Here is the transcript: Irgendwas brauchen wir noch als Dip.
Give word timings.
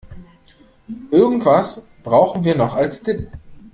Irgendwas 1.11 1.87
brauchen 2.01 2.43
wir 2.43 2.55
noch 2.55 2.73
als 2.73 3.03
Dip. 3.03 3.29